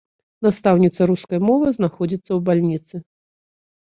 [0.45, 2.95] Настаўніца рускай мовы знаходзіцца ў бальніцы.